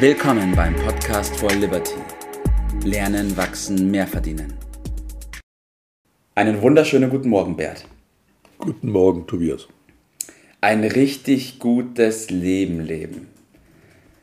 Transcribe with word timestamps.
Willkommen 0.00 0.54
beim 0.54 0.76
Podcast 0.76 1.34
for 1.38 1.50
Liberty. 1.50 1.96
Lernen, 2.84 3.36
wachsen, 3.36 3.90
mehr 3.90 4.06
verdienen. 4.06 4.54
Einen 6.36 6.62
wunderschönen 6.62 7.10
guten 7.10 7.28
Morgen, 7.28 7.56
Bert. 7.56 7.84
Guten 8.58 8.92
Morgen, 8.92 9.26
Tobias. 9.26 9.66
Ein 10.60 10.84
richtig 10.84 11.58
gutes 11.58 12.30
Leben 12.30 12.78
leben. 12.80 13.26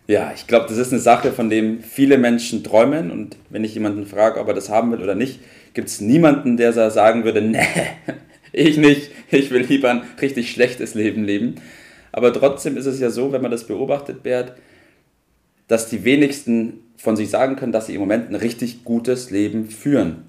Ja, 0.08 0.32
ich 0.34 0.48
glaube, 0.48 0.68
das 0.70 0.78
ist 0.78 0.94
eine 0.94 1.02
Sache, 1.02 1.34
von 1.34 1.50
dem 1.50 1.82
viele 1.82 2.18
Menschen 2.18 2.64
träumen. 2.64 3.12
Und 3.12 3.36
wenn 3.50 3.66
ich 3.66 3.73
jemanden 3.73 4.05
frage, 4.05 4.39
ob 4.39 4.48
er 4.48 4.54
das 4.54 4.70
haben 4.70 4.94
will 4.94 5.04
oder 5.04 5.16
nicht, 5.16 5.42
gibt 5.73 5.89
es 5.89 6.00
niemanden, 6.00 6.55
der 6.55 6.71
sagen 6.71 7.26
würde, 7.26 7.42
nee, 7.42 7.68
ich 8.54 8.78
nicht. 8.78 9.12
Ich 9.30 9.52
will 9.52 9.64
lieber 9.64 9.89
ein 9.89 10.04
richtig 10.21 10.52
schlechtes 10.52 10.94
Leben 10.94 11.26
leben. 11.26 11.55
Aber 12.14 12.32
trotzdem 12.32 12.78
ist 12.78 12.86
es 12.86 13.02
ja 13.02 13.10
so, 13.10 13.34
wenn 13.34 13.42
man 13.42 13.52
das 13.52 13.68
beobachtet, 13.68 14.23
Bert, 14.23 14.54
dass 15.68 15.90
die 15.90 16.04
wenigsten 16.04 16.82
von 16.98 17.16
sich 17.16 17.30
sagen 17.30 17.55
können, 17.55 17.72
dass 17.72 17.88
sie 17.88 17.96
im 17.96 18.02
Moment 18.02 18.30
ein 18.30 18.36
richtig 18.36 18.84
gutes 18.84 19.32
Leben 19.32 19.66
führen. 19.66 20.23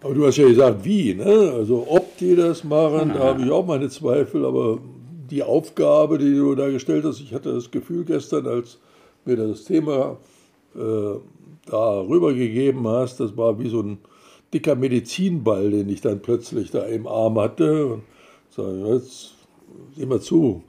Aber 0.00 0.14
du 0.14 0.26
hast 0.26 0.36
ja 0.36 0.46
gesagt, 0.46 0.84
wie, 0.84 1.14
ne? 1.14 1.52
Also 1.54 1.86
ob 1.88 2.16
die 2.18 2.36
das 2.36 2.64
machen, 2.64 3.12
da 3.14 3.20
habe 3.20 3.42
ich 3.42 3.50
auch 3.50 3.66
meine 3.66 3.88
Zweifel, 3.88 4.44
aber 4.44 4.78
die 5.30 5.42
Aufgabe, 5.42 6.18
die 6.18 6.34
du 6.34 6.54
da 6.54 6.68
gestellt 6.68 7.04
hast, 7.04 7.20
ich 7.20 7.34
hatte 7.34 7.52
das 7.52 7.70
Gefühl 7.70 8.04
gestern, 8.04 8.46
als 8.46 8.78
mir 9.24 9.36
das 9.36 9.64
Thema 9.64 10.18
äh, 10.74 11.18
da 11.66 12.00
rübergegeben 12.00 12.86
hast, 12.86 13.18
das 13.20 13.36
war 13.36 13.58
wie 13.58 13.68
so 13.68 13.80
ein 13.80 13.98
dicker 14.54 14.76
Medizinball, 14.76 15.70
den 15.70 15.88
ich 15.88 16.00
dann 16.00 16.20
plötzlich 16.20 16.70
da 16.70 16.84
im 16.84 17.06
Arm 17.06 17.38
hatte. 17.38 17.86
Und 17.86 18.02
sage, 18.50 18.94
jetzt 18.94 19.34
sieh 19.96 20.06
mal 20.06 20.20
zu, 20.20 20.62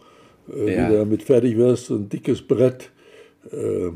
äh, 0.53 0.73
ja. 0.73 0.87
wie 0.87 0.91
du 0.91 0.97
damit 0.99 1.23
fertig 1.23 1.57
wirst, 1.57 1.87
so 1.87 1.95
ein 1.95 2.09
dickes 2.09 2.41
Brett. 2.41 2.91
Äh, 3.51 3.91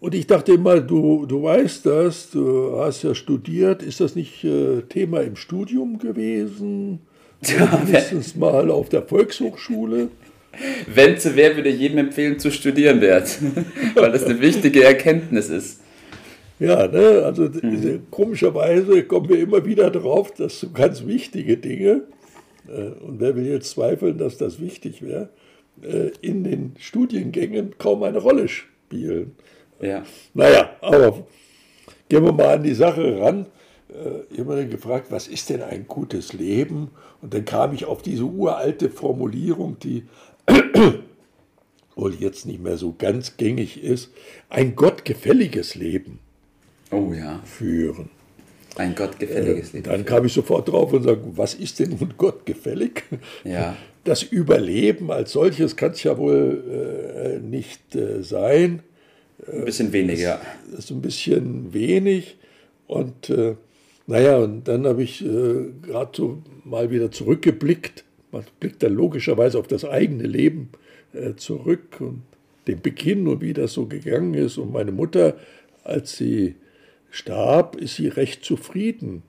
und 0.00 0.14
ich 0.14 0.26
dachte 0.26 0.54
immer, 0.54 0.80
du, 0.80 1.26
du 1.26 1.42
weißt 1.42 1.84
das, 1.84 2.30
du 2.30 2.78
hast 2.78 3.02
ja 3.02 3.14
studiert, 3.14 3.82
ist 3.82 4.00
das 4.00 4.16
nicht 4.16 4.42
äh, 4.44 4.80
Thema 4.88 5.20
im 5.20 5.36
Studium 5.36 5.98
gewesen? 5.98 7.00
Ja, 7.42 7.80
mindestens 7.82 8.36
mal 8.36 8.70
auf 8.70 8.90
der 8.90 9.00
Volkshochschule. 9.00 10.10
Wenn 10.94 11.16
zu 11.16 11.36
wäre, 11.36 11.56
würde 11.56 11.70
ich 11.70 11.80
jedem 11.80 11.96
empfehlen, 11.96 12.38
zu 12.38 12.50
studieren, 12.50 13.00
Bert. 13.00 13.38
Weil 13.94 14.12
das 14.12 14.24
eine 14.24 14.42
wichtige 14.42 14.84
Erkenntnis 14.84 15.48
ist. 15.48 15.80
Ja, 16.58 16.86
ne, 16.86 17.22
also 17.24 17.44
mhm. 17.44 18.02
komischerweise 18.10 19.04
kommen 19.04 19.30
wir 19.30 19.40
immer 19.40 19.64
wieder 19.64 19.90
drauf, 19.90 20.34
dass 20.34 20.60
so 20.60 20.68
ganz 20.68 21.06
wichtige 21.06 21.56
Dinge, 21.56 22.02
äh, 22.68 22.90
und 23.02 23.20
wer 23.20 23.34
will 23.36 23.46
jetzt 23.46 23.70
zweifeln, 23.70 24.18
dass 24.18 24.36
das 24.36 24.60
wichtig 24.60 25.00
wäre, 25.00 25.30
in 26.20 26.44
den 26.44 26.74
Studiengängen 26.78 27.78
kaum 27.78 28.02
eine 28.02 28.18
Rolle 28.18 28.48
spielen. 28.90 29.36
Ja. 29.80 30.02
Naja, 30.34 30.70
aber 30.80 31.24
gehen 32.08 32.24
wir 32.24 32.32
mal 32.32 32.56
an 32.56 32.62
die 32.64 32.74
Sache 32.74 33.20
ran. 33.20 33.46
Ich 34.30 34.38
habe 34.40 34.56
dann 34.56 34.70
gefragt, 34.70 35.06
was 35.10 35.26
ist 35.28 35.48
denn 35.48 35.62
ein 35.62 35.86
gutes 35.86 36.32
Leben? 36.32 36.90
Und 37.22 37.34
dann 37.34 37.44
kam 37.44 37.72
ich 37.72 37.84
auf 37.84 38.02
diese 38.02 38.24
uralte 38.24 38.90
Formulierung, 38.90 39.78
die 39.78 40.04
wohl 41.96 42.14
jetzt 42.14 42.46
nicht 42.46 42.60
mehr 42.60 42.76
so 42.76 42.94
ganz 42.96 43.36
gängig 43.36 43.82
ist, 43.82 44.10
ein 44.48 44.74
gottgefälliges 44.74 45.74
Leben 45.74 46.18
oh, 46.90 47.12
ja. 47.12 47.40
führen. 47.44 48.10
Ein 48.76 48.94
gottgefälliges 48.94 49.72
Leben. 49.72 49.84
Dann 49.84 50.04
kam 50.04 50.24
ich 50.24 50.32
sofort 50.32 50.68
drauf 50.68 50.92
und 50.92 51.02
sagte, 51.02 51.26
was 51.34 51.54
ist 51.54 51.78
denn 51.80 51.96
nun 51.98 52.14
gottgefällig? 52.16 53.02
Ja. 53.44 53.76
Das 54.04 54.22
Überleben 54.22 55.10
als 55.10 55.32
solches 55.32 55.76
kann 55.76 55.92
es 55.92 56.02
ja 56.02 56.16
wohl 56.16 56.62
äh, 57.22 57.38
nicht 57.38 57.94
äh, 57.94 58.22
sein. 58.22 58.82
Ein 59.46 59.64
bisschen 59.64 59.92
weniger. 59.92 60.40
Das 60.70 60.84
ist 60.84 60.90
ein 60.90 61.02
bisschen 61.02 61.72
wenig. 61.74 62.36
Und 62.86 63.30
äh, 63.30 63.56
naja, 64.06 64.38
und 64.38 64.66
dann 64.66 64.86
habe 64.86 65.02
ich 65.02 65.24
äh, 65.24 65.66
gerade 65.82 66.10
so 66.14 66.42
mal 66.64 66.90
wieder 66.90 67.10
zurückgeblickt. 67.10 68.04
Man 68.32 68.44
blickt 68.58 68.82
dann 68.82 68.94
logischerweise 68.94 69.58
auf 69.58 69.66
das 69.66 69.84
eigene 69.84 70.24
Leben 70.24 70.70
äh, 71.12 71.34
zurück 71.34 72.00
und 72.00 72.22
den 72.66 72.80
Beginn 72.80 73.26
und 73.28 73.40
wie 73.40 73.52
das 73.52 73.72
so 73.72 73.86
gegangen 73.86 74.34
ist. 74.34 74.58
Und 74.58 74.72
meine 74.72 74.92
Mutter, 74.92 75.36
als 75.84 76.16
sie 76.16 76.54
starb, 77.10 77.76
ist 77.76 77.96
sie 77.96 78.08
recht 78.08 78.44
zufrieden 78.44 79.22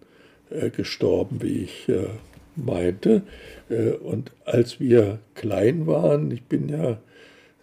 äh, 0.49 0.69
gestorben, 0.69 1.41
wie 1.41 1.63
ich 1.63 1.89
äh, 1.89 2.07
meinte. 2.55 3.23
Äh, 3.69 3.91
und 3.91 4.31
als 4.45 4.79
wir 4.79 5.19
klein 5.35 5.87
waren, 5.87 6.31
ich 6.31 6.43
bin 6.43 6.69
ja, 6.69 6.97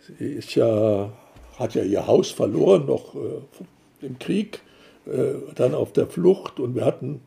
sie 0.06 0.24
ist 0.24 0.54
ja, 0.54 1.12
hat 1.56 1.74
ja 1.74 1.82
ihr 1.82 2.06
Haus 2.06 2.30
verloren, 2.30 2.86
noch 2.86 3.14
äh, 3.14 4.06
im 4.06 4.18
Krieg, 4.18 4.60
äh, 5.06 5.34
dann 5.54 5.74
auf 5.74 5.92
der 5.92 6.06
Flucht 6.06 6.60
und 6.60 6.74
wir 6.74 6.84
hatten 6.84 7.20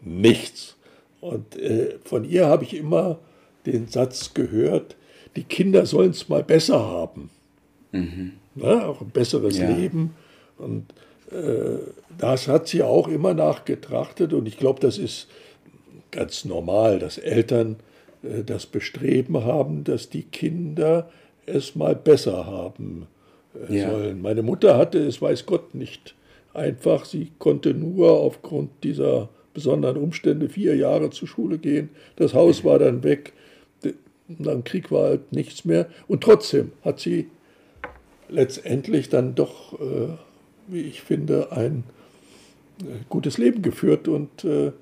nichts. 0.00 0.76
Und 1.20 1.56
äh, 1.56 1.98
von 2.04 2.24
ihr 2.24 2.46
habe 2.46 2.64
ich 2.64 2.74
immer 2.74 3.18
den 3.66 3.86
Satz 3.86 4.34
gehört, 4.34 4.96
die 5.36 5.44
Kinder 5.44 5.86
sollen 5.86 6.10
es 6.10 6.28
mal 6.28 6.42
besser 6.42 6.80
haben. 6.80 7.30
Mhm. 7.92 8.32
Na, 8.54 8.86
auch 8.86 9.00
ein 9.00 9.10
besseres 9.10 9.58
ja. 9.58 9.70
Leben. 9.70 10.14
Und 10.58 10.86
das 12.18 12.48
hat 12.48 12.68
sie 12.68 12.82
auch 12.82 13.08
immer 13.08 13.34
nachgetrachtet 13.34 14.32
und 14.32 14.46
ich 14.46 14.58
glaube, 14.58 14.80
das 14.80 14.98
ist 14.98 15.28
ganz 16.10 16.44
normal, 16.44 16.98
dass 16.98 17.18
Eltern 17.18 17.76
äh, 18.22 18.44
das 18.44 18.66
Bestreben 18.66 19.44
haben, 19.44 19.82
dass 19.82 20.08
die 20.08 20.22
Kinder 20.22 21.10
es 21.46 21.74
mal 21.74 21.96
besser 21.96 22.46
haben 22.46 23.08
äh, 23.68 23.78
ja. 23.78 23.90
sollen. 23.90 24.22
Meine 24.22 24.42
Mutter 24.42 24.76
hatte 24.76 24.98
es, 24.98 25.20
weiß 25.20 25.46
Gott, 25.46 25.74
nicht 25.74 26.14
einfach. 26.54 27.04
Sie 27.04 27.32
konnte 27.38 27.74
nur 27.74 28.12
aufgrund 28.12 28.70
dieser 28.84 29.28
besonderen 29.54 29.96
Umstände 29.96 30.48
vier 30.48 30.76
Jahre 30.76 31.10
zur 31.10 31.28
Schule 31.28 31.58
gehen. 31.58 31.90
Das 32.16 32.34
Haus 32.34 32.64
war 32.64 32.78
dann 32.78 33.02
weg. 33.02 33.32
Nach 34.28 34.52
dem 34.52 34.64
Krieg 34.64 34.90
war 34.90 35.04
halt 35.04 35.32
nichts 35.32 35.64
mehr. 35.64 35.86
Und 36.08 36.22
trotzdem 36.22 36.72
hat 36.82 37.00
sie 37.00 37.28
letztendlich 38.30 39.10
dann 39.10 39.34
doch 39.34 39.78
wie 40.68 40.82
ich 40.82 41.02
finde, 41.02 41.52
ein 41.52 41.84
äh, 42.80 42.84
gutes 43.08 43.38
Leben 43.38 43.62
geführt 43.62 44.08
und 44.08 44.44
äh, 44.44 44.72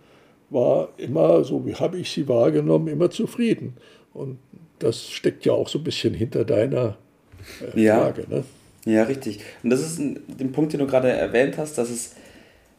war 0.51 0.89
immer, 0.97 1.45
so 1.45 1.65
wie 1.67 1.75
habe 1.75 1.99
ich 1.99 2.11
sie 2.11 2.29
wahrgenommen, 2.29 2.89
immer 2.89 3.11
zufrieden. 3.11 3.75
Und 4.13 4.39
das 4.79 5.09
steckt 5.09 5.45
ja 5.45 5.53
auch 5.53 5.69
so 5.69 5.79
ein 5.79 5.85
bisschen 5.85 6.15
hinter 6.15 6.45
deiner 6.45 6.97
äh, 7.75 7.81
ja. 7.81 8.01
Frage. 8.01 8.27
Ne? 8.29 8.45
Ja, 8.85 9.05
richtig. 9.05 9.41
Und 9.63 9.71
das 9.71 9.81
ist 9.81 9.99
ein, 9.99 10.21
den 10.27 10.53
Punkt, 10.53 10.73
den 10.73 10.81
du 10.81 10.87
gerade 10.87 11.11
erwähnt 11.11 11.59
hast, 11.59 11.79
dass 11.79 11.91
es, 11.91 12.15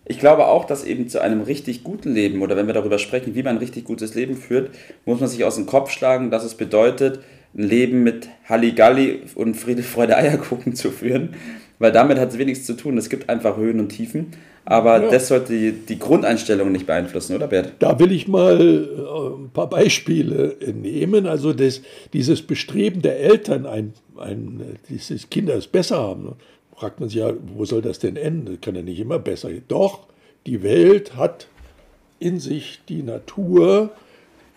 ich 0.06 0.19
glaube 0.19 0.47
auch, 0.47 0.66
dass 0.66 0.84
eben 0.84 1.07
zu 1.07 1.22
einem 1.22 1.41
richtig 1.41 1.84
guten 1.84 2.13
Leben 2.13 2.41
oder 2.41 2.57
wenn 2.57 2.67
wir 2.67 2.73
darüber 2.73 2.97
sprechen, 2.97 3.35
wie 3.35 3.44
man 3.44 3.56
ein 3.56 3.59
richtig 3.59 3.85
gutes 3.85 4.16
Leben 4.16 4.35
führt, 4.35 4.72
muss 5.06 5.19
man 5.19 5.29
sich 5.29 5.44
aus 5.44 5.56
dem 5.56 5.67
Kopf 5.67 5.91
schlagen, 5.91 6.31
dass 6.31 6.44
es 6.44 6.56
bedeutet, 6.56 7.19
ein 7.53 7.63
Leben 7.63 8.03
mit 8.03 8.29
Halligalli 8.47 9.22
und 9.35 9.56
Friede, 9.56 9.84
Freude, 9.84 10.17
Eierkuchen 10.17 10.75
zu 10.75 10.91
führen, 10.91 11.35
weil 11.79 11.91
damit 11.91 12.17
hat 12.17 12.29
es 12.29 12.38
wenigstens 12.38 12.67
zu 12.67 12.73
tun. 12.73 12.97
Es 12.97 13.09
gibt 13.09 13.29
einfach 13.29 13.57
Höhen 13.57 13.79
und 13.79 13.89
Tiefen, 13.89 14.28
aber 14.66 15.03
ja. 15.03 15.09
das 15.09 15.28
sollte 15.28 15.53
die, 15.53 15.72
die 15.72 16.00
Grundeinstellung 16.00 16.72
nicht 16.72 16.85
beeinflussen, 16.85 17.35
oder 17.35 17.47
Bert? 17.47 17.73
Da 17.79 18.00
will 18.00 18.11
ich 18.11 18.28
mal 18.28 18.59
äh, 18.61 19.44
ein 19.44 19.50
paar 19.50 19.69
Beispiele 19.69 20.56
nehmen. 20.73 21.25
Also 21.25 21.53
das, 21.53 21.81
dieses 22.13 22.41
Bestreben 22.41 23.01
der 23.01 23.19
Eltern, 23.19 23.66
ein, 23.66 23.94
ein, 24.17 24.61
dieses 24.90 25.29
Kinder 25.29 25.56
es 25.56 25.67
besser 25.67 25.97
haben, 25.97 26.35
fragt 26.75 27.00
man 27.00 27.09
sich 27.09 27.19
ja, 27.19 27.34
wo 27.56 27.66
soll 27.66 27.81
das 27.81 28.00
denn 28.00 28.16
enden? 28.16 28.45
Das 28.45 28.61
kann 28.61 28.75
ja 28.75 28.81
nicht 28.81 29.00
immer 29.00 29.19
besser. 29.19 29.50
Doch, 29.67 30.07
die 30.45 30.63
Welt 30.63 31.16
hat 31.16 31.47
in 32.19 32.40
sich 32.40 32.81
die 32.88 33.03
Natur, 33.03 33.91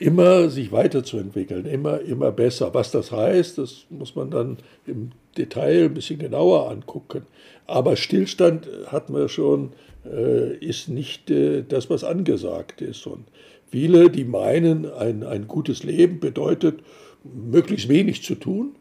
immer 0.04 0.50
sich 0.50 0.70
weiterzuentwickeln, 0.70 1.64
immer, 1.64 2.00
immer 2.00 2.30
besser. 2.30 2.74
Was 2.74 2.90
das 2.90 3.10
heißt, 3.10 3.56
das 3.56 3.86
muss 3.88 4.14
man 4.14 4.30
dann 4.30 4.58
im 4.86 5.12
Detail 5.38 5.86
ein 5.86 5.94
bisschen 5.94 6.18
genauer 6.18 6.70
angucken. 6.70 7.22
Aber 7.66 7.96
Stillstand, 7.96 8.68
hatten 8.88 9.14
wir 9.14 9.30
schon, 9.30 9.72
äh, 10.04 10.56
ist 10.58 10.90
nicht 10.90 11.30
äh, 11.30 11.62
das, 11.66 11.88
was 11.88 12.04
angesagt 12.04 12.82
ist. 12.82 13.06
Und 13.06 13.24
viele, 13.66 14.10
die 14.10 14.24
meinen, 14.24 14.92
ein, 14.92 15.22
ein 15.22 15.48
gutes 15.48 15.84
Leben 15.84 16.20
bedeutet, 16.20 16.80
möglichst 17.22 17.88
wenig 17.88 18.22
zu 18.22 18.34
tun, 18.34 18.74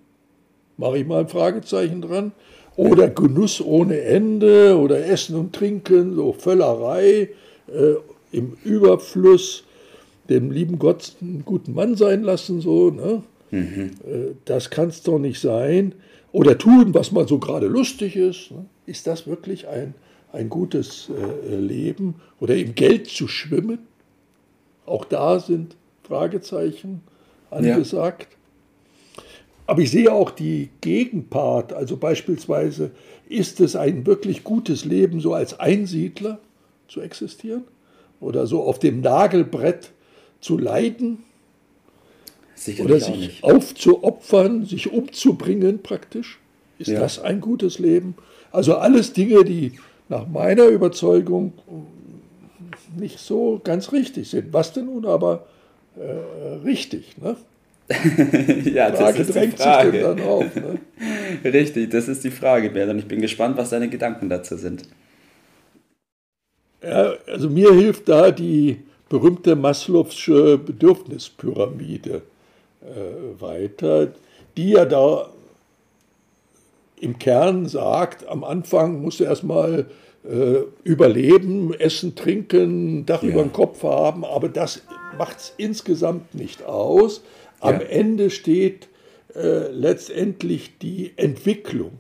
mache 0.76 0.98
ich 0.98 1.08
mal 1.08 1.22
ein 1.22 1.30
Fragezeichen 1.30 2.02
dran, 2.02 2.34
oder 2.76 3.08
Genuss 3.10 3.62
ohne 3.62 4.02
Ende 4.02 4.78
oder 4.78 5.06
Essen 5.06 5.38
und 5.38 5.54
Trinken, 5.56 6.16
so 6.16 6.34
Völlerei 6.34 7.30
äh, 7.68 7.94
im 8.34 8.58
Überfluss 8.66 9.64
dem 10.30 10.52
lieben 10.52 10.80
Gott 10.80 11.16
einen 11.22 11.44
guten 11.46 11.74
Mann 11.74 11.96
sein 11.96 12.24
lassen, 12.24 12.62
so, 12.62 12.90
ne? 12.90 13.24
Mhm. 13.52 13.92
Äh, 14.06 14.36
das 14.46 14.70
kann 14.70 14.90
es 14.90 15.04
doch 15.04 15.20
nicht 15.20 15.40
sein. 15.40 15.94
Oder 16.32 16.58
tun, 16.58 16.94
was 16.94 17.12
man 17.12 17.28
so 17.28 17.38
gerade 17.38 17.68
lustig 17.68 18.16
ist. 18.16 18.52
Ne? 18.52 18.66
Ist 18.88 19.06
das 19.06 19.28
wirklich 19.28 19.68
ein, 19.68 19.94
ein 20.32 20.50
gutes 20.50 21.10
äh, 21.10 21.56
Leben? 21.56 22.16
Oder 22.40 22.56
im 22.56 22.74
Geld 22.74 23.08
zu 23.08 23.28
schwimmen? 23.28 23.80
Auch 24.88 25.06
da 25.06 25.40
sind 25.40 25.76
Fragezeichen 26.02 27.02
angesagt. 27.52 28.28
Ja. 29.16 29.24
aber 29.68 29.82
ich 29.84 29.92
sehe 29.92 30.12
auch 30.12 30.32
die 30.32 30.70
Gegenpart, 30.82 31.72
also 31.72 31.98
beispielsweise, 31.98 32.92
ist 33.30 33.60
es 33.60 33.76
ein 33.76 34.06
wirklich 34.06 34.44
gutes 34.44 34.86
Leben, 34.86 35.20
so 35.20 35.34
als 35.34 35.60
Einsiedler 35.60 36.40
zu 36.88 37.02
existieren 37.02 37.64
oder 38.20 38.48
so 38.48 38.64
auf 38.64 38.80
dem 38.80 39.02
Nagelbrett 39.02 39.92
zu 40.44 40.58
leiden 40.58 41.24
Sicherlich 42.56 42.86
oder 42.86 43.00
sich 43.00 43.44
aufzuopfern, 43.44 44.66
sich 44.66 44.92
umzubringen 44.92 45.82
praktisch. 45.82 46.40
Ist 46.78 46.90
ja. 46.90 47.00
das 47.00 47.20
ein 47.20 47.40
gutes 47.40 47.80
Leben? 47.80 48.16
Also 48.52 48.76
alles 48.76 49.14
Dinge, 49.14 49.44
die 49.46 49.74
nach 50.10 50.28
meiner 50.28 50.66
Überzeugung 50.66 51.54
nicht 52.98 53.20
so 53.20 53.62
ganz 53.64 53.92
richtig 53.92 54.30
sind. 54.30 54.54
Was 54.54 54.74
denn 54.74 54.86
nun 54.86 55.06
aber 55.06 55.46
äh, 55.96 56.66
richtig? 56.66 57.16
Ne? 57.18 57.38
ja, 58.74 58.92
das 58.92 59.20
ist 59.20 59.36
die 59.36 59.48
Frage. 59.50 60.16
Auf, 60.26 60.56
ne? 60.56 60.80
Richtig, 61.44 61.90
das 61.92 62.08
ist 62.08 62.24
die 62.24 62.32
Frage, 62.32 62.70
Bernd. 62.70 62.92
Und 62.92 63.00
ich 63.00 63.08
bin 63.08 63.22
gespannt, 63.22 63.58
was 63.58 63.72
deine 63.72 63.90
Gedanken 63.90 64.30
dazu 64.30 64.56
sind. 64.56 64.84
Ja, 66.82 67.14
also 67.28 67.50
mir 67.50 67.74
hilft 67.74 68.08
da 68.08 68.32
die 68.32 68.80
berühmte 69.14 69.56
Maslow'sche 69.56 70.58
Bedürfnispyramide 70.58 72.24
äh, 72.82 73.40
weiter, 73.40 74.12
die 74.58 74.72
ja 74.72 74.86
da 74.86 75.30
im 77.00 77.20
Kern 77.20 77.68
sagt, 77.68 78.28
am 78.28 78.44
Anfang 78.44 79.04
musst 79.04 79.20
du 79.20 79.26
erstmal 79.26 79.86
äh, 80.28 80.62
überleben, 80.84 81.76
essen, 81.76 82.16
trinken, 82.16 83.06
Dach 83.06 83.22
ja. 83.22 83.30
über 83.30 83.44
dem 83.44 83.54
Kopf 83.54 83.84
haben, 83.84 84.26
aber 84.26 84.50
das 84.50 84.82
macht 85.16 85.38
es 85.38 85.54
insgesamt 85.58 86.34
nicht 86.34 86.66
aus. 86.66 87.22
Am 87.60 87.82
ja. 87.82 87.86
Ende 87.86 88.32
steht 88.32 88.88
äh, 89.36 89.70
letztendlich 89.70 90.80
die 90.80 91.14
Entwicklung 91.18 92.00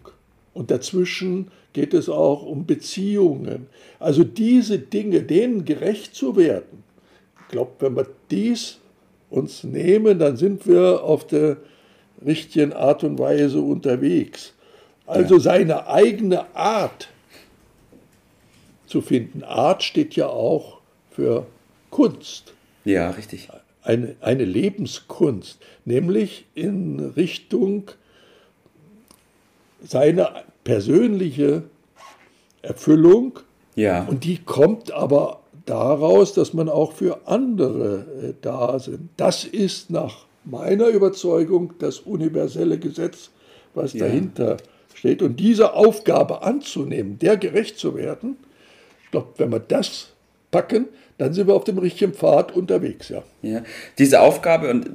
und 0.56 0.71
dazwischen 0.71 1.51
geht 1.74 1.94
es 1.94 2.10
auch 2.10 2.42
um 2.42 2.65
Beziehungen. 2.65 3.68
Also 4.00 4.24
diese 4.24 4.80
Dinge, 4.80 5.21
denen 5.21 5.63
gerecht 5.63 6.15
zu 6.15 6.36
werden, 6.36 6.83
glaube, 7.53 7.71
wenn 7.79 7.95
wir 7.95 8.07
dies 8.31 8.79
uns 9.29 9.63
nehmen, 9.63 10.19
dann 10.19 10.38
sind 10.38 10.67
wir 10.67 11.03
auf 11.03 11.27
der 11.27 11.57
richtigen 12.25 12.73
Art 12.73 13.03
und 13.03 13.19
Weise 13.19 13.61
unterwegs. 13.61 14.53
Also 15.05 15.35
ja. 15.35 15.41
seine 15.41 15.88
eigene 15.88 16.55
Art 16.55 17.09
zu 18.88 19.01
finden. 19.01 19.44
Art 19.44 19.83
steht 19.83 20.15
ja 20.15 20.27
auch 20.27 20.79
für 21.11 21.45
Kunst. 21.91 22.53
Ja, 22.85 23.11
richtig. 23.11 23.50
Eine, 23.83 24.15
eine 24.21 24.45
Lebenskunst, 24.45 25.59
nämlich 25.85 26.45
in 26.55 27.00
Richtung 27.15 27.91
seine 29.83 30.44
persönliche 30.63 31.63
Erfüllung. 32.63 33.39
Ja. 33.75 34.05
Und 34.05 34.23
die 34.23 34.39
kommt 34.39 34.91
aber 34.91 35.42
daraus, 35.65 36.33
dass 36.33 36.54
man 36.54 36.69
auch 36.69 36.94
für 36.94 37.27
andere 37.27 38.06
äh, 38.21 38.33
da 38.42 38.80
sind. 38.80 39.10
Das 39.18 39.45
ist 39.45 39.89
nach 39.89 40.25
meiner 40.45 40.88
Überzeugung 40.88 41.74
das 41.80 42.00
universelle 42.00 42.77
Gesetz, 42.77 43.30
was 43.74 43.94
ja. 43.94 44.06
dahinter 44.06 44.57
steht. 44.94 45.21
Und 45.21 45.39
diese 45.39 45.74
Aufgabe 45.74 46.44
anzunehmen, 46.44 47.18
der 47.19 47.38
gerecht 47.38 47.77
zu 47.77 47.95
werden, 47.95 48.38
ich 49.06 49.12
glaube, 49.12 49.30
wenn 49.38 49.51
wir 49.51 49.60
das 49.60 50.10
packen, 50.51 50.88
dann 51.18 51.33
sind 51.33 51.48
wir 51.48 51.54
auf 51.54 51.63
dem 51.63 51.77
richtigen 51.77 52.13
Pfad 52.13 52.56
unterwegs. 52.56 53.10
Ja. 53.10 53.24
ja. 53.42 53.62
Diese 53.98 54.19
Aufgabe 54.21 54.69
und 54.69 54.89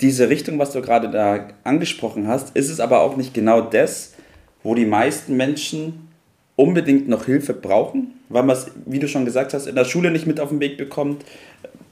diese 0.00 0.28
Richtung, 0.30 0.58
was 0.58 0.72
du 0.72 0.80
gerade 0.80 1.10
da 1.10 1.48
angesprochen 1.62 2.26
hast, 2.26 2.56
ist 2.56 2.70
es 2.70 2.80
aber 2.80 3.00
auch 3.00 3.16
nicht 3.16 3.34
genau 3.34 3.60
das, 3.60 4.14
wo 4.62 4.74
die 4.74 4.86
meisten 4.86 5.36
Menschen 5.36 6.08
unbedingt 6.56 7.08
noch 7.08 7.26
Hilfe 7.26 7.54
brauchen, 7.54 8.19
weil 8.30 8.44
man 8.44 8.56
es, 8.56 8.68
wie 8.86 8.98
du 8.98 9.08
schon 9.08 9.26
gesagt 9.26 9.52
hast, 9.52 9.66
in 9.66 9.74
der 9.74 9.84
Schule 9.84 10.10
nicht 10.10 10.26
mit 10.26 10.40
auf 10.40 10.48
den 10.48 10.60
Weg 10.60 10.78
bekommt, 10.78 11.24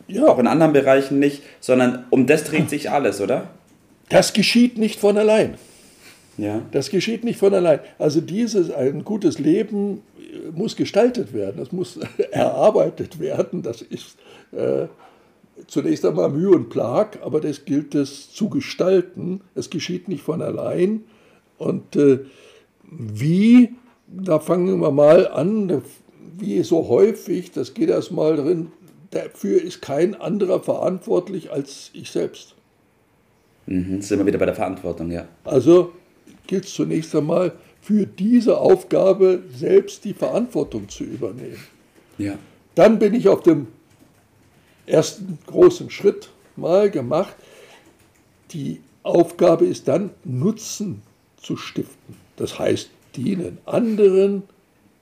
ja. 0.07 0.27
auch 0.27 0.39
in 0.39 0.47
anderen 0.47 0.73
Bereichen 0.73 1.19
nicht, 1.19 1.43
sondern 1.61 2.07
um 2.11 2.27
das 2.27 2.45
dreht 2.45 2.71
sich 2.71 2.91
alles, 2.91 3.21
oder? 3.21 3.51
Das 4.09 4.33
geschieht 4.33 4.79
nicht 4.79 4.99
von 4.99 5.19
allein. 5.19 5.55
Ja. 6.39 6.63
Das 6.71 6.89
geschieht 6.89 7.25
nicht 7.25 7.39
von 7.39 7.53
allein. 7.53 7.81
Also 7.99 8.21
dieses, 8.21 8.71
ein 8.71 9.05
gutes 9.05 9.39
Leben 9.39 10.03
muss 10.55 10.77
gestaltet 10.77 11.35
werden, 11.35 11.57
das 11.59 11.73
muss 11.73 11.99
erarbeitet 12.31 13.19
werden, 13.19 13.63
das 13.63 13.83
ist 13.83 14.17
äh, 14.53 14.87
zunächst 15.67 16.05
einmal 16.07 16.31
Mühe 16.31 16.51
und 16.51 16.71
Plag, 16.71 17.19
aber 17.23 17.41
das 17.41 17.65
gilt 17.65 17.95
es 17.95 18.33
zu 18.33 18.49
gestalten. 18.49 19.41
Es 19.55 19.71
geschieht 19.71 20.09
nicht 20.09 20.23
von 20.23 20.41
allein. 20.41 21.03
Und 21.59 21.97
äh, 21.97 22.21
wie, 22.91 23.71
da 24.07 24.39
fangen 24.39 24.81
wir 24.81 24.93
mal 24.93 25.27
an, 25.29 25.83
wie 26.41 26.63
so 26.63 26.89
häufig, 26.89 27.53
das 27.53 27.75
geht 27.75 27.91
erstmal 27.91 28.37
drin, 28.37 28.73
dafür 29.11 29.63
ist 29.63 29.83
kein 29.83 30.15
anderer 30.15 30.61
verantwortlich 30.61 31.51
als 31.51 31.91
ich 31.93 32.11
selbst. 32.11 32.55
Mhm, 33.67 34.01
sind 34.01 34.19
wir 34.19 34.27
wieder 34.27 34.39
bei 34.39 34.47
der 34.47 34.55
Verantwortung, 34.55 35.11
ja. 35.11 35.27
Also 35.45 35.93
gilt 36.47 36.65
es 36.65 36.75
zunächst 36.75 37.15
einmal, 37.15 37.53
für 37.81 38.07
diese 38.07 38.59
Aufgabe 38.59 39.43
selbst 39.55 40.05
die 40.05 40.15
Verantwortung 40.15 40.89
zu 40.89 41.05
übernehmen. 41.05 41.63
Ja. 42.19 42.39
Dann 42.75 42.99
bin 42.99 43.15
ich 43.15 43.29
auf 43.29 43.43
dem 43.43 43.69
ersten 44.87 45.39
großen 45.47 45.91
Schritt 45.91 46.31
mal 46.57 46.91
gemacht. 46.91 47.35
Die 48.51 48.81
Aufgabe 49.03 49.67
ist 49.67 49.89
dann, 49.89 50.11
Nutzen 50.25 51.03
zu 51.41 51.57
stiften. 51.57 52.17
Das 52.37 52.59
heißt, 52.59 52.91
dienen, 53.17 53.59
anderen 53.65 54.43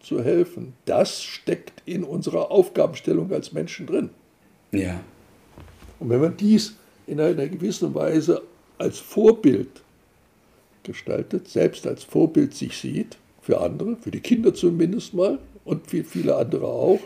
zu 0.06 0.22
helfen. 0.22 0.74
Das 0.84 1.22
steckt 1.22 1.82
in 1.84 2.04
unserer 2.04 2.50
Aufgabenstellung 2.50 3.32
als 3.32 3.52
Menschen 3.52 3.86
drin. 3.86 4.10
Ja. 4.70 5.00
Und 5.98 6.10
wenn 6.10 6.20
man 6.20 6.36
dies 6.36 6.76
in 7.06 7.20
einer 7.20 7.48
gewissen 7.48 7.94
Weise 7.94 8.42
als 8.78 8.98
Vorbild 8.98 9.82
gestaltet, 10.84 11.48
selbst 11.48 11.86
als 11.86 12.04
Vorbild 12.04 12.54
sich 12.54 12.78
sieht, 12.78 13.16
für 13.40 13.60
andere, 13.60 13.96
für 13.96 14.10
die 14.10 14.20
Kinder 14.20 14.54
zumindest 14.54 15.14
mal 15.14 15.38
und 15.64 15.88
für 15.88 16.04
viele 16.04 16.36
andere 16.36 16.66
auch, 16.66 17.00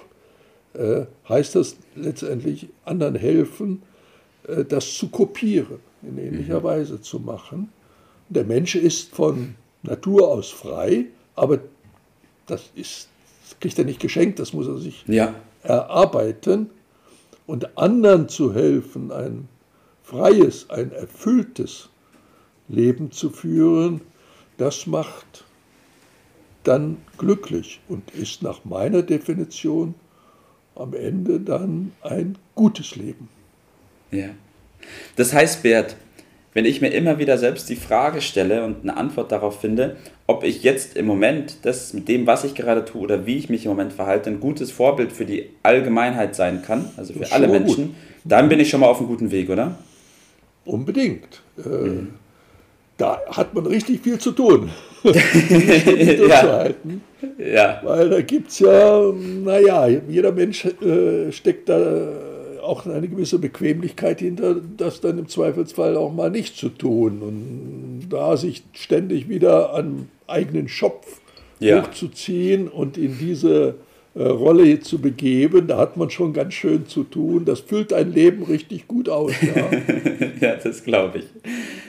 äh, 0.75 1.07
heißt 1.29 1.55
das 1.55 1.77
letztendlich 1.95 2.69
anderen 2.85 3.15
helfen, 3.15 3.83
äh, 4.47 4.65
das 4.65 4.95
zu 4.95 5.09
kopieren, 5.09 5.81
in 6.03 6.19
ähnlicher 6.19 6.61
mhm. 6.61 6.65
Weise 6.65 7.01
zu 7.01 7.19
machen. 7.19 7.71
Der 8.29 8.45
Mensch 8.45 8.75
ist 8.75 9.15
von 9.15 9.55
Natur 9.83 10.29
aus 10.29 10.51
frei, 10.51 11.07
aber 11.35 11.61
das, 12.51 12.71
ist, 12.75 13.09
das 13.43 13.59
kriegt 13.61 13.79
er 13.79 13.85
nicht 13.85 14.01
geschenkt, 14.01 14.39
das 14.39 14.53
muss 14.53 14.67
er 14.67 14.79
sich 14.79 15.05
ja. 15.07 15.35
erarbeiten. 15.63 16.71
Und 17.47 17.77
anderen 17.77 18.29
zu 18.29 18.55
helfen, 18.55 19.11
ein 19.11 19.49
freies, 20.03 20.71
ein 20.71 20.93
erfülltes 20.93 21.89
Leben 22.69 23.11
zu 23.11 23.31
führen, 23.31 24.03
das 24.57 24.87
macht 24.87 25.45
dann 26.63 26.99
glücklich 27.19 27.81
und 27.89 28.11
ist 28.13 28.43
nach 28.43 28.65
meiner 28.65 29.03
Definition 29.03 29.95
am 30.75 30.95
Ende 30.95 31.41
dann 31.41 31.93
ein 32.03 32.39
gutes 32.55 32.97
Leben. 32.97 33.29
Ja. 34.11 34.31
Das 35.17 35.33
heißt, 35.33 35.63
Bert, 35.63 35.97
wenn 36.53 36.65
ich 36.65 36.81
mir 36.81 36.89
immer 36.89 37.19
wieder 37.19 37.39
selbst 37.39 37.69
die 37.69 37.77
Frage 37.77 38.21
stelle 38.21 38.65
und 38.65 38.83
eine 38.83 38.97
Antwort 38.97 39.31
darauf 39.31 39.61
finde, 39.61 39.97
ob 40.27 40.43
ich 40.45 40.63
jetzt 40.63 40.97
im 40.97 41.07
Moment 41.07 41.59
das 41.63 41.93
mit 41.93 42.09
dem, 42.09 42.27
was 42.27 42.45
ich 42.45 42.55
gerade 42.55 42.85
tue 42.85 43.03
oder 43.03 43.27
wie 43.27 43.39
ich 43.39 43.49
mich 43.49 43.65
im 43.65 43.71
Moment 43.71 43.93
verhalte, 43.93 44.31
ein 44.31 44.41
gutes 44.41 44.71
Vorbild 44.73 45.13
für 45.13 45.25
die 45.25 45.51
Allgemeinheit 45.63 46.35
sein 46.35 46.63
kann, 46.63 46.91
also 46.97 47.13
für 47.13 47.31
alle 47.33 47.49
Menschen, 47.49 47.87
gut. 47.87 47.95
dann 48.25 48.49
bin 48.49 48.61
ich 48.61 48.69
schon 48.71 48.81
mal 48.81 48.89
auf 48.89 48.99
einem 48.99 49.09
guten 49.09 49.31
Weg, 49.31 49.49
oder? 49.51 49.79
Unbedingt. 50.65 51.43
Äh, 51.59 51.69
mhm 51.69 52.09
da 53.01 53.21
hat 53.31 53.55
man 53.55 53.67
richtig 53.67 54.03
viel 54.03 54.19
zu 54.19 54.33
tun, 54.33 54.71
ja. 55.03 56.69
ja. 57.39 57.81
Weil 57.83 58.11
da 58.11 58.21
gibt 58.21 58.51
es 58.51 58.59
ja, 58.59 59.11
naja, 59.13 59.89
jeder 60.09 60.33
Mensch 60.33 60.67
äh, 60.67 61.33
steckt 61.33 61.69
da 61.69 61.79
auch 62.71 62.87
eine 62.87 63.09
gewisse 63.09 63.41
Bequemlichkeit 63.41 64.21
hinter, 64.21 64.57
das 64.77 65.01
dann 65.01 65.19
im 65.19 65.29
Zweifelsfall 65.29 65.97
auch 65.97 66.13
mal 66.13 66.31
nicht 66.31 66.57
zu 66.57 66.69
tun. 66.69 67.21
Und 67.21 68.09
da 68.11 68.37
sich 68.37 68.63
ständig 68.73 69.29
wieder 69.29 69.75
an 69.75 70.09
eigenen 70.29 70.69
Schopf 70.69 71.21
ja. 71.59 71.83
hochzuziehen 71.83 72.69
und 72.69 72.97
in 72.97 73.19
diese 73.19 73.75
äh, 74.15 74.23
Rolle 74.23 74.79
zu 74.79 75.01
begeben, 75.01 75.67
da 75.67 75.79
hat 75.79 75.97
man 75.97 76.11
schon 76.11 76.33
ganz 76.33 76.55
schön 76.55 76.87
zu 76.87 77.03
tun. 77.03 77.45
Das 77.45 77.59
füllt 77.59 77.93
ein 77.93 78.13
Leben 78.13 78.45
richtig 78.45 78.87
gut 78.87 79.09
aus. 79.09 79.33
Ja, 79.43 79.71
ja 80.41 80.57
das 80.57 80.85
glaube 80.85 81.19
ich. 81.19 81.27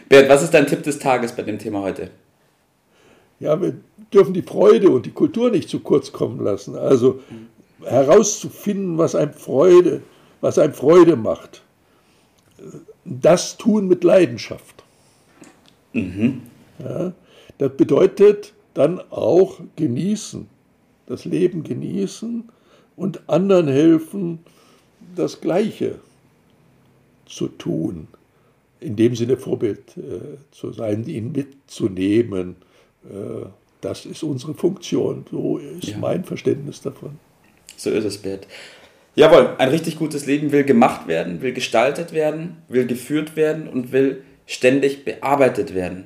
Bert, 0.09 0.29
was 0.29 0.41
ist 0.41 0.53
dein 0.53 0.65
Tipp 0.65 0.81
des 0.81 0.97
Tages 0.97 1.35
bei 1.35 1.43
dem 1.43 1.59
Thema 1.59 1.83
heute? 1.83 2.09
Ja, 3.39 3.61
wir 3.61 3.75
dürfen 4.11 4.33
die 4.33 4.41
Freude 4.41 4.89
und 4.89 5.05
die 5.05 5.11
Kultur 5.11 5.51
nicht 5.51 5.69
zu 5.69 5.79
kurz 5.79 6.11
kommen 6.11 6.43
lassen. 6.43 6.75
Also 6.75 7.19
herauszufinden, 7.83 8.97
was 8.97 9.15
einem 9.15 9.33
Freude, 9.33 10.01
was 10.41 10.57
einem 10.57 10.73
Freude 10.73 11.15
macht. 11.15 11.61
Das 13.05 13.57
tun 13.57 13.87
mit 13.87 14.03
Leidenschaft. 14.03 14.83
Mhm. 15.93 16.41
Ja, 16.79 17.13
das 17.57 17.71
bedeutet 17.75 18.53
dann 18.73 18.99
auch 19.11 19.59
genießen, 19.75 20.47
das 21.07 21.25
Leben 21.25 21.63
genießen 21.63 22.49
und 22.95 23.29
anderen 23.29 23.67
helfen, 23.67 24.39
das 25.15 25.41
Gleiche 25.41 25.99
zu 27.25 27.47
tun. 27.47 28.07
In 28.79 28.95
dem 28.95 29.15
Sinne 29.15 29.37
Vorbild 29.37 29.95
äh, 29.97 30.37
zu 30.51 30.71
sein, 30.71 31.07
ihn 31.07 31.31
mitzunehmen. 31.31 32.55
Äh, 33.05 33.45
das 33.81 34.05
ist 34.05 34.23
unsere 34.23 34.53
Funktion. 34.53 35.25
So 35.29 35.57
ist 35.57 35.89
ja. 35.89 35.97
mein 35.97 36.23
Verständnis 36.23 36.81
davon. 36.81 37.19
So 37.77 37.89
ist 37.91 38.05
es, 38.05 38.17
Bert. 38.17 38.47
Jawohl, 39.15 39.55
ein 39.57 39.69
richtig 39.69 39.97
gutes 39.97 40.25
Leben 40.25 40.51
will 40.51 40.63
gemacht 40.63 41.07
werden, 41.07 41.41
will 41.41 41.53
gestaltet 41.53 42.13
werden, 42.13 42.57
will 42.69 42.85
geführt 42.87 43.35
werden 43.35 43.67
und 43.67 43.91
will 43.91 44.23
ständig 44.45 45.03
bearbeitet 45.03 45.75
werden. 45.75 46.05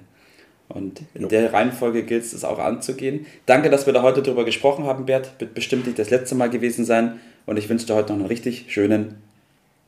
Und 0.67 1.01
in 1.13 1.23
ja. 1.23 1.27
der 1.27 1.53
Reihenfolge 1.53 2.03
gilt 2.03 2.23
es, 2.23 2.31
das 2.31 2.43
auch 2.43 2.57
anzugehen. 2.57 3.27
Danke, 3.45 3.69
dass 3.69 3.85
wir 3.85 3.93
da 3.93 4.01
heute 4.01 4.23
drüber 4.23 4.45
gesprochen 4.45 4.85
haben, 4.85 5.05
Bert. 5.05 5.33
Wird 5.39 5.53
bestimmt 5.53 5.85
nicht 5.85 5.99
das 5.99 6.09
letzte 6.09 6.33
Mal 6.33 6.49
gewesen 6.49 6.85
sein. 6.85 7.19
Und 7.45 7.57
ich 7.57 7.69
wünsche 7.69 7.85
dir 7.85 7.95
heute 7.95 8.13
noch 8.13 8.19
einen 8.19 8.27
richtig 8.27 8.65
schönen 8.69 9.21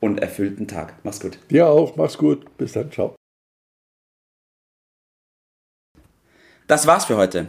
und 0.00 0.20
erfüllten 0.20 0.68
Tag. 0.68 0.94
Mach's 1.02 1.18
gut. 1.18 1.38
Dir 1.50 1.68
auch. 1.68 1.96
Mach's 1.96 2.16
gut. 2.16 2.56
Bis 2.56 2.72
dann. 2.72 2.92
Ciao. 2.92 3.16
Das 6.68 6.86
war's 6.86 7.06
für 7.06 7.16
heute. 7.16 7.48